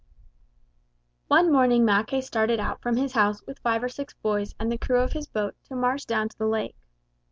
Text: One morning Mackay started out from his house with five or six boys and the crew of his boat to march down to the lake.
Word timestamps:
One 1.27 1.51
morning 1.51 1.85
Mackay 1.85 2.21
started 2.21 2.59
out 2.59 2.81
from 2.81 2.97
his 2.97 3.11
house 3.13 3.43
with 3.45 3.59
five 3.59 3.83
or 3.83 3.87
six 3.89 4.15
boys 4.15 4.55
and 4.59 4.71
the 4.71 4.79
crew 4.79 4.97
of 5.01 5.11
his 5.13 5.27
boat 5.27 5.55
to 5.65 5.75
march 5.75 6.07
down 6.07 6.27
to 6.29 6.37
the 6.39 6.47
lake. 6.47 6.75